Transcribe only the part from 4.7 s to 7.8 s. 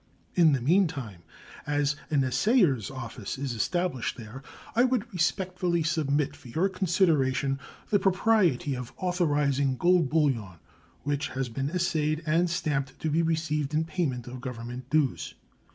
I would respectfully submit for your consideration